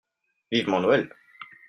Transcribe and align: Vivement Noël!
Vivement 0.51 0.79
Noël! 0.79 1.07